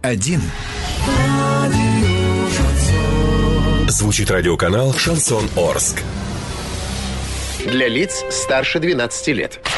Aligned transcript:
Один. 0.00 0.40
Звучит 3.88 4.30
радиоканал 4.30 4.94
«Шансон 4.94 5.50
Орск». 5.56 6.04
Для 7.66 7.88
лиц 7.88 8.24
старше 8.30 8.78
12 8.78 9.26
лет. 9.34 9.60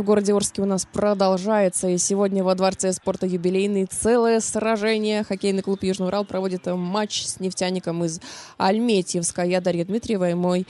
в 0.00 0.04
городе 0.04 0.34
Орске 0.34 0.62
у 0.62 0.64
нас 0.64 0.86
продолжается. 0.86 1.88
И 1.88 1.98
сегодня 1.98 2.42
во 2.42 2.54
Дворце 2.54 2.92
спорта 2.92 3.26
юбилейный 3.26 3.86
целое 3.86 4.40
сражение. 4.40 5.22
Хоккейный 5.22 5.62
клуб 5.62 5.82
Южный 5.82 6.08
Урал 6.08 6.24
проводит 6.24 6.66
матч 6.66 7.24
с 7.24 7.40
нефтяником 7.40 8.04
из 8.04 8.20
Альметьевска. 8.58 9.42
Я 9.42 9.60
Дарья 9.60 9.84
Дмитриева 9.84 10.30
и 10.30 10.34
мой 10.34 10.66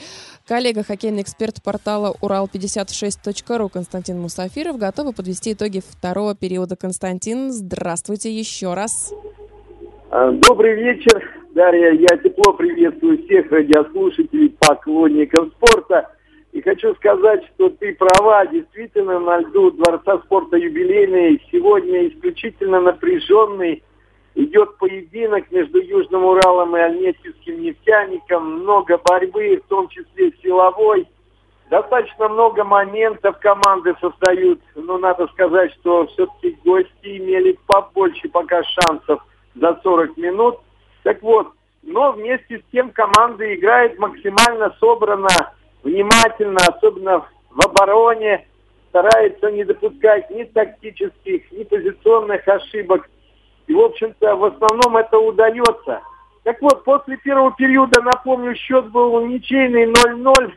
коллега, 0.47 0.83
хоккейный 0.83 1.21
эксперт 1.21 1.61
портала 1.63 2.15
Урал56.ру 2.21 3.69
Константин 3.69 4.19
Мусафиров 4.19 4.77
готовы 4.77 5.13
подвести 5.13 5.53
итоги 5.53 5.81
второго 5.87 6.35
периода. 6.35 6.75
Константин, 6.75 7.51
здравствуйте 7.51 8.31
еще 8.31 8.73
раз. 8.73 9.13
А, 10.09 10.31
добрый 10.31 10.75
вечер, 10.75 11.23
Дарья. 11.53 11.91
Я 11.91 12.17
тепло 12.17 12.53
приветствую 12.53 13.23
всех 13.25 13.51
радиослушателей, 13.51 14.55
поклонников 14.59 15.49
спорта. 15.57 16.16
И 16.57 16.61
хочу 16.63 16.95
сказать, 16.95 17.45
что 17.53 17.69
ты 17.69 17.93
права, 17.93 18.47
действительно, 18.47 19.19
на 19.19 19.41
льду 19.41 19.69
Дворца 19.69 20.17
спорта 20.25 20.57
юбилейный 20.57 21.39
сегодня 21.51 22.07
исключительно 22.07 22.81
напряженный. 22.81 23.83
Идет 24.33 24.75
поединок 24.79 25.51
между 25.51 25.79
Южным 25.79 26.25
Уралом 26.25 26.75
и 26.75 26.79
Альметьевским 26.79 27.61
нефтяником. 27.61 28.61
Много 28.61 28.99
борьбы, 29.07 29.61
в 29.63 29.69
том 29.69 29.87
числе 29.89 30.33
силовой. 30.41 31.07
Достаточно 31.69 32.27
много 32.27 32.63
моментов 32.63 33.37
команды 33.37 33.93
создают. 34.01 34.59
Но 34.73 34.97
надо 34.97 35.27
сказать, 35.27 35.71
что 35.73 36.07
все-таки 36.07 36.57
гости 36.65 36.89
имели 37.03 37.55
побольше 37.67 38.29
пока 38.29 38.63
шансов 38.63 39.23
за 39.53 39.79
40 39.83 40.17
минут. 40.17 40.57
Так 41.03 41.21
вот, 41.21 41.51
но 41.83 42.13
вместе 42.13 42.57
с 42.57 42.71
тем 42.71 42.89
команда 42.89 43.53
играет 43.53 43.99
максимально 43.99 44.75
собрано 44.79 45.27
внимательно, 45.87 46.57
особенно 46.67 47.25
в 47.49 47.65
обороне, 47.65 48.45
старается 48.89 49.51
не 49.51 49.63
допускать 49.63 50.29
ни 50.29 50.43
тактических, 50.43 51.51
ни 51.51 51.63
позиционных 51.63 52.47
ошибок. 52.47 53.09
И, 53.67 53.73
в 53.73 53.79
общем-то, 53.79 54.35
в 54.35 54.45
основном 54.45 54.97
это 54.97 55.17
удается. 55.17 56.01
Так 56.43 56.61
вот, 56.61 56.83
после 56.83 57.17
первого 57.17 57.51
периода, 57.51 58.01
напомню, 58.01 58.55
счет 58.55 58.89
был 58.91 59.25
ничейный 59.25 59.85
0-0. 59.85 60.53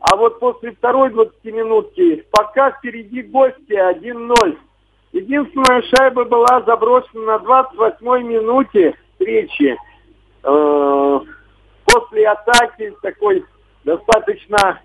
А 0.00 0.16
вот 0.16 0.40
после 0.40 0.72
второй 0.72 1.10
20 1.10 1.44
минутки 1.44 2.24
пока 2.30 2.72
впереди 2.72 3.22
гости 3.22 3.72
1-0. 3.72 4.58
Единственная 5.12 5.82
шайба 5.82 6.24
была 6.24 6.62
заброшена 6.64 7.38
на 7.38 7.68
28-й 7.70 8.22
минуте 8.22 8.94
встречи. 9.12 9.76
Э, 10.42 11.20
после 11.84 12.28
атаки 12.28 12.94
такой 13.02 13.44
достаточно 13.84 14.80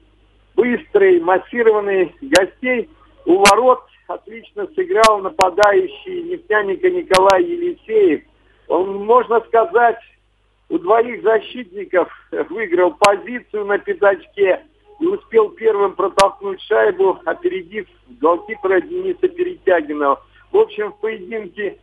быстрый, 0.55 1.19
массированный 1.19 2.15
гостей. 2.21 2.89
У 3.25 3.37
ворот 3.37 3.83
отлично 4.07 4.67
сыграл 4.75 5.19
нападающий 5.19 6.23
нефтяника 6.23 6.89
Николай 6.89 7.43
Елисеев. 7.43 8.23
Он, 8.67 9.05
можно 9.05 9.41
сказать, 9.41 9.99
у 10.69 10.79
двоих 10.79 11.21
защитников 11.23 12.09
выиграл 12.49 12.95
позицию 12.95 13.65
на 13.65 13.77
пятачке 13.77 14.63
и 14.99 15.05
успел 15.05 15.49
первым 15.49 15.93
протолкнуть 15.93 16.61
шайбу, 16.61 17.19
опередив 17.25 17.87
голкипера 18.21 18.81
Дениса 18.81 19.27
Перетягинова. 19.27 20.23
В 20.51 20.57
общем, 20.57 20.93
в 20.93 20.99
поединке 20.99 21.77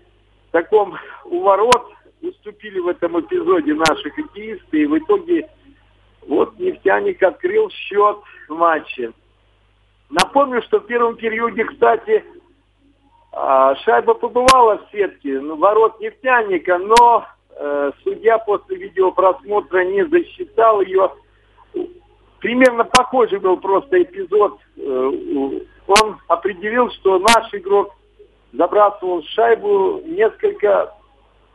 таком 0.50 0.94
у 1.24 1.40
ворот 1.40 1.92
уступили 2.22 2.78
в 2.78 2.88
этом 2.88 3.20
эпизоде 3.20 3.74
наши 3.74 4.10
хоккеисты, 4.10 4.82
и 4.82 4.86
в 4.86 4.98
итоге 4.98 5.48
вот 6.26 6.58
нефтяник 6.58 7.22
открыл 7.22 7.70
счет 7.70 8.16
в 8.48 8.54
матче. 8.54 9.12
Напомню, 10.10 10.62
что 10.62 10.80
в 10.80 10.86
первом 10.86 11.16
периоде, 11.16 11.64
кстати, 11.64 12.24
а, 13.32 13.74
шайба 13.76 14.14
побывала 14.14 14.78
в 14.78 14.90
сетке 14.92 15.40
ну, 15.40 15.56
ворот 15.56 15.98
нефтяника, 16.00 16.78
но 16.78 17.24
э, 17.56 17.92
судья 18.04 18.36
после 18.38 18.76
видеопросмотра 18.76 19.84
не 19.84 20.06
засчитал 20.06 20.82
ее. 20.82 21.10
Примерно 22.40 22.84
похожий 22.84 23.38
был 23.38 23.56
просто 23.56 24.02
эпизод. 24.02 24.58
Э, 24.76 25.12
он 25.86 26.18
определил, 26.28 26.90
что 26.90 27.18
наш 27.18 27.54
игрок 27.54 27.94
забрасывал 28.52 29.22
шайбу 29.22 30.02
несколько 30.04 30.94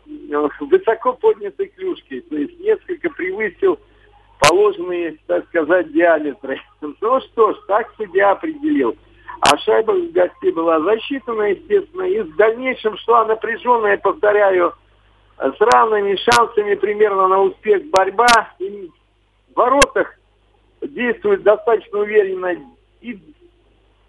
э, 0.07 0.47
высоко 0.61 1.13
поднятой 1.13 1.67
клюшкой, 1.67 2.21
то 2.21 2.35
есть 2.35 2.59
несколько 2.59 3.11
превысил 3.11 3.77
положенные, 4.57 5.17
так 5.27 5.45
сказать, 5.47 5.91
диаметры. 5.93 6.59
Ну 6.81 7.21
что 7.21 7.53
ж, 7.53 7.57
так 7.67 7.91
судья 7.97 8.31
определил. 8.31 8.95
А 9.41 9.57
шайба 9.57 9.91
в 9.91 10.11
гостей 10.11 10.51
была 10.51 10.79
засчитана, 10.81 11.43
естественно, 11.43 12.03
и 12.03 12.21
в 12.21 12.35
дальнейшем 12.35 12.97
шла 12.97 13.25
напряженная, 13.25 13.97
повторяю, 13.97 14.73
с 15.37 15.55
равными 15.59 16.15
шансами 16.15 16.73
примерно 16.75 17.27
на 17.27 17.41
успех 17.41 17.85
борьба. 17.85 18.51
И 18.59 18.89
в 19.53 19.57
воротах 19.57 20.15
действует 20.81 21.43
достаточно 21.43 21.99
уверенно 21.99 22.55
и 23.01 23.19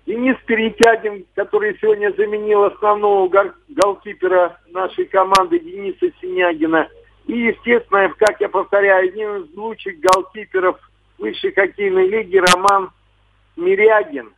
Денис 0.06 0.36
Перетягин, 0.46 1.26
который 1.34 1.76
сегодня 1.78 2.10
заменил 2.16 2.64
основного 2.64 3.30
голкипера 3.68 4.58
нашей 4.68 5.04
команды 5.04 5.58
Дениса 5.58 6.06
Синягина– 6.20 6.88
и, 7.28 7.48
естественно, 7.48 8.12
как 8.18 8.40
я 8.40 8.48
повторяю, 8.48 9.06
один 9.06 9.36
из 9.42 9.54
лучших 9.54 10.00
голкиперов 10.00 10.80
высшей 11.18 11.52
хоккейной 11.52 12.08
лиги 12.08 12.38
Роман 12.38 12.90
Мирягин, 13.56 14.32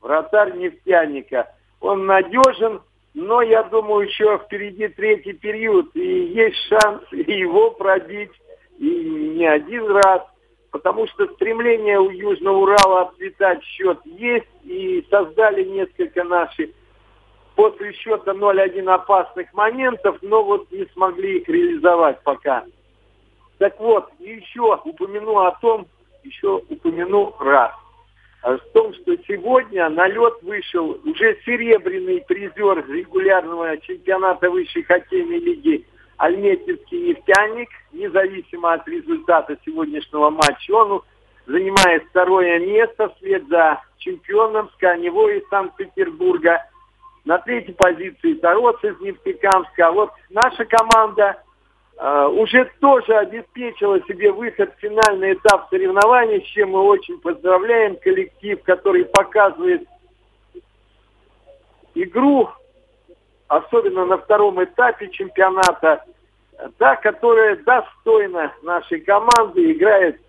вратарь 0.00 0.56
нефтяника. 0.56 1.52
Он 1.80 2.06
надежен, 2.06 2.80
но 3.12 3.42
я 3.42 3.64
думаю, 3.64 4.08
еще 4.08 4.38
впереди 4.38 4.88
третий 4.88 5.34
период, 5.34 5.94
и 5.94 6.00
есть 6.00 6.56
шанс 6.68 7.02
его 7.12 7.72
пробить, 7.72 8.32
и 8.78 9.34
не 9.36 9.46
один 9.46 9.86
раз, 9.90 10.22
потому 10.70 11.06
что 11.08 11.26
стремление 11.34 12.00
у 12.00 12.08
Южного 12.08 12.56
Урала 12.56 13.02
отцветать 13.02 13.62
счет 13.62 13.98
есть, 14.06 14.48
и 14.64 15.06
создали 15.10 15.64
несколько 15.64 16.24
наших 16.24 16.70
после 17.56 17.92
счета 17.94 18.32
0-1 18.32 18.88
опасных 18.88 19.52
моментов, 19.54 20.18
но 20.22 20.44
вот 20.44 20.70
не 20.70 20.84
смогли 20.92 21.38
их 21.38 21.48
реализовать 21.48 22.22
пока. 22.22 22.64
Так 23.58 23.80
вот, 23.80 24.08
еще 24.20 24.78
упомяну 24.84 25.38
о 25.38 25.52
том, 25.52 25.86
еще 26.22 26.62
упомяну 26.68 27.34
раз, 27.40 27.72
о 28.42 28.58
том, 28.74 28.92
что 28.94 29.16
сегодня 29.26 29.88
на 29.88 30.06
лед 30.06 30.34
вышел 30.42 31.00
уже 31.04 31.38
серебряный 31.44 32.22
призер 32.28 32.86
регулярного 32.88 33.78
чемпионата 33.78 34.50
высшей 34.50 34.82
хоккейной 34.82 35.38
лиги 35.38 35.86
Альметьевский 36.18 37.08
нефтяник, 37.08 37.70
независимо 37.92 38.74
от 38.74 38.86
результата 38.86 39.56
сегодняшнего 39.64 40.28
матча. 40.28 40.72
Он 40.72 41.02
занимает 41.46 42.04
второе 42.10 42.58
место 42.58 43.08
вслед 43.16 43.46
за 43.48 43.80
чемпионом 43.98 44.68
с 44.74 44.76
Каневой 44.76 45.38
из 45.38 45.48
Санкт-Петербурга– 45.48 46.62
на 47.26 47.38
третьей 47.38 47.74
позиции 47.74 48.34
Тарос 48.34 48.82
из 48.82 48.98
Нефтекамска. 49.00 49.88
А 49.88 49.92
вот 49.92 50.10
наша 50.30 50.64
команда 50.64 51.42
э, 51.98 52.26
уже 52.28 52.70
тоже 52.80 53.14
обеспечила 53.14 54.00
себе 54.02 54.30
выход 54.30 54.72
в 54.72 54.80
финальный 54.80 55.34
этап 55.34 55.68
соревнований, 55.68 56.40
с 56.40 56.46
чем 56.46 56.70
мы 56.70 56.82
очень 56.82 57.18
поздравляем 57.18 57.96
коллектив, 57.96 58.62
который 58.62 59.04
показывает 59.06 59.86
игру, 61.94 62.48
особенно 63.48 64.06
на 64.06 64.18
втором 64.18 64.62
этапе 64.62 65.08
чемпионата, 65.10 66.04
та, 66.78 66.96
которая 66.96 67.56
достойна 67.56 68.52
нашей 68.62 69.00
команды, 69.00 69.72
играет 69.72 70.20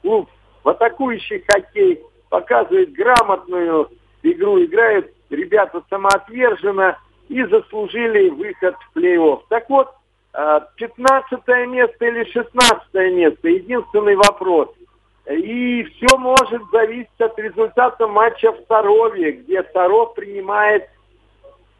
клуб 0.00 0.30
в 0.62 0.68
атакующий 0.70 1.44
хоккей, 1.46 2.02
показывает 2.30 2.92
грамотную 2.92 3.90
игру, 4.22 4.64
играет 4.64 5.14
ребята 5.34 5.82
самоотверженно, 5.90 6.98
и 7.28 7.42
заслужили 7.44 8.28
выход 8.28 8.76
в 8.76 8.98
плей-офф. 8.98 9.40
Так 9.48 9.68
вот, 9.70 9.90
15 10.32 11.40
э, 11.46 11.66
место 11.66 12.04
или 12.04 12.24
16 12.24 12.94
место, 13.14 13.48
единственный 13.48 14.16
вопрос. 14.16 14.68
И 15.30 15.84
все 15.84 16.18
может 16.18 16.62
зависеть 16.72 17.20
от 17.20 17.38
результата 17.38 18.06
матча 18.06 18.52
в 18.52 18.58
Сарове, 18.68 19.32
где 19.32 19.62
Саров 19.72 20.14
принимает 20.14 20.88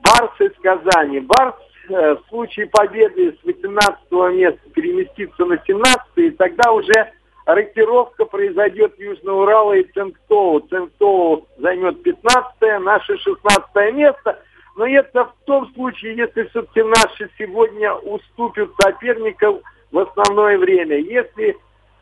Барс 0.01 0.41
из 0.41 0.53
Казани. 0.63 1.21
Барс 1.21 1.57
э, 1.91 2.15
в 2.15 2.29
случае 2.29 2.67
победы 2.69 3.37
с 3.41 3.45
18 3.45 4.11
места 4.35 4.71
переместится 4.73 5.45
на 5.45 5.59
17 5.67 6.01
и 6.17 6.31
тогда 6.31 6.73
уже 6.73 7.13
рокировка 7.45 8.25
произойдет 8.25 8.99
Южного 8.99 9.43
Урала 9.43 9.73
и 9.75 9.85
Ценктоу. 9.93 10.61
Ценктоу 10.61 11.47
займет 11.59 12.03
15 12.03 12.83
наше 12.83 13.17
16 13.19 13.95
место. 13.95 14.39
Но 14.77 14.87
это 14.87 15.27
в 15.27 15.35
том 15.45 15.73
случае, 15.75 16.17
если 16.17 16.45
все-таки 16.45 16.83
наши 16.83 17.31
сегодня 17.39 17.95
уступят 17.95 18.71
соперникам 18.81 19.61
в 19.93 19.99
основное 19.99 20.59
время. 20.59 20.99
Если 20.99 21.57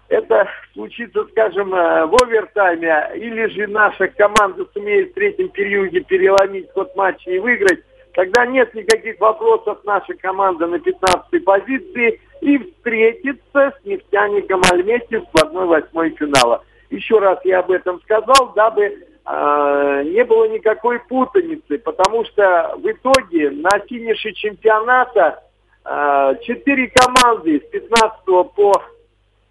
это 0.08 0.48
случится, 0.72 1.24
скажем, 1.30 1.74
э, 1.74 2.06
в 2.06 2.22
овертайме, 2.22 3.10
или 3.14 3.46
же 3.46 3.66
наша 3.66 4.08
команда 4.08 4.66
сумеет 4.72 5.10
в 5.10 5.14
третьем 5.14 5.48
периоде 5.48 6.00
переломить 6.00 6.70
ход 6.72 6.94
матча 6.96 7.30
и 7.30 7.38
выиграть, 7.38 7.80
тогда 8.14 8.46
нет 8.46 8.72
никаких 8.74 9.20
вопросов 9.20 9.78
наша 9.84 10.14
команда 10.14 10.66
на 10.66 10.76
15-й 10.76 11.40
позиции 11.40 12.20
и 12.42 12.58
встретится 12.58 13.72
с 13.80 13.86
нефтяником 13.86 14.60
Альметьев 14.72 15.22
в 15.32 15.36
1-8 15.36 16.16
финала. 16.16 16.64
Еще 16.90 17.18
раз 17.20 17.38
я 17.44 17.60
об 17.60 17.70
этом 17.70 18.00
сказал, 18.02 18.52
дабы 18.56 18.82
э, 18.82 20.02
не 20.06 20.24
было 20.24 20.48
никакой 20.48 20.98
путаницы, 20.98 21.78
потому 21.78 22.24
что 22.24 22.74
в 22.78 22.90
итоге 22.90 23.50
на 23.50 23.70
финише 23.88 24.32
чемпионата 24.32 25.40
э, 25.84 26.34
4 26.42 26.88
команды 26.88 27.60
с 27.60 27.70
15 27.70 28.24
по 28.24 28.72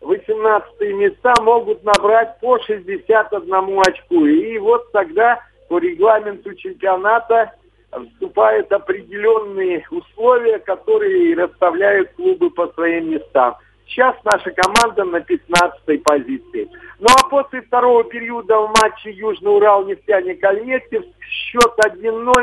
18 0.01 0.81
места 0.93 1.33
могут 1.41 1.83
набрать 1.85 2.41
по 2.41 2.59
61 2.59 3.79
очку. 3.87 4.25
И 4.25 4.57
вот 4.57 4.91
тогда 4.91 5.39
по 5.69 5.79
регламенту 5.79 6.53
чемпионата 6.55 7.53
вступают 7.91 8.71
определенные 8.71 9.85
условия, 9.89 10.59
которые 10.59 11.35
расставляют 11.35 12.11
клубы 12.13 12.49
по 12.49 12.67
своим 12.69 13.11
местам. 13.11 13.55
Сейчас 13.87 14.15
наша 14.23 14.51
команда 14.51 15.03
на 15.03 15.19
15 15.19 16.03
позиции. 16.03 16.69
Ну 16.99 17.07
а 17.09 17.27
после 17.29 17.61
второго 17.61 18.05
периода 18.05 18.57
в 18.59 18.73
матче 18.81 19.11
Южный 19.11 19.53
Урал 19.53 19.85
нефтяник 19.85 20.43
Альметьев 20.43 21.03
счет 21.19 21.73
1-0 21.85 22.01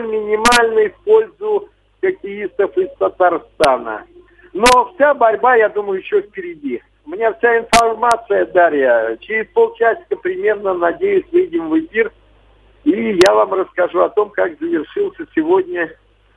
минимальный 0.08 0.90
в 0.90 0.96
пользу 1.04 1.68
хоккеистов 2.02 2.76
из 2.76 2.90
Татарстана. 2.98 4.04
Но 4.52 4.92
вся 4.94 5.14
борьба, 5.14 5.56
я 5.56 5.68
думаю, 5.68 6.00
еще 6.00 6.20
впереди. 6.20 6.82
У 7.06 7.10
меня 7.10 7.32
вся 7.34 7.58
информация, 7.58 8.44
Дарья. 8.46 9.16
Через 9.20 9.46
полчасика 9.54 10.16
примерно, 10.16 10.74
надеюсь, 10.74 11.24
выйдем 11.32 11.70
в 11.70 11.78
эфир 11.78 12.12
и 12.88 13.18
я 13.26 13.34
вам 13.34 13.52
расскажу 13.52 14.00
о 14.00 14.08
том, 14.08 14.30
как 14.30 14.58
завершился 14.58 15.26
сегодня 15.34 15.94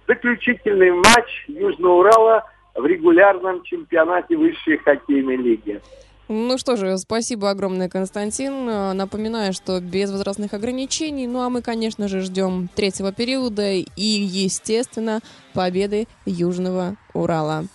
заключительный 0.08 0.92
матч 0.92 1.46
Южного 1.48 2.00
Урала 2.00 2.44
в 2.76 2.86
регулярном 2.86 3.64
чемпионате 3.64 4.36
высшей 4.36 4.78
хоккейной 4.78 5.38
лиги. 5.38 5.80
Ну 6.28 6.58
что 6.58 6.76
же, 6.76 6.98
спасибо 6.98 7.50
огромное, 7.50 7.90
Константин. 7.90 8.66
Напоминаю, 8.66 9.54
что 9.54 9.80
без 9.80 10.12
возрастных 10.12 10.54
ограничений. 10.54 11.28
Ну 11.28 11.42
а 11.42 11.50
мы, 11.50 11.62
конечно 11.62 12.08
же, 12.08 12.22
ждем 12.22 12.70
третьего 12.74 13.14
периода 13.14 13.72
и, 13.72 13.86
естественно, 13.96 15.20
победы 15.54 16.08
Южного 16.26 16.96
Урала. 17.14 17.66